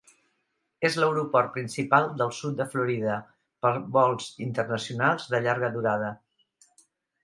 [0.87, 3.19] És l'aeroport principal del sud de Florida
[3.67, 6.15] per vols internacionals de llarga durada.